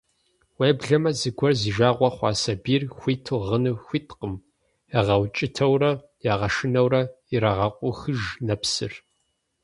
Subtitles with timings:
[0.59, 4.33] Уеблэмэ зыгуэр зи жагъуэ хъуа сабийр хуиту гъыну хуиткъым,
[4.99, 5.91] ягъэукӀытэурэ,
[6.31, 7.01] ягъэшынэурэ
[7.35, 8.93] ирагъэкъухыж нэпсыр.